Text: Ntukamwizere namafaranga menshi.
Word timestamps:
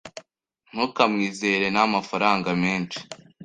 Ntukamwizere 0.71 1.65
namafaranga 1.73 2.49
menshi. 2.63 2.99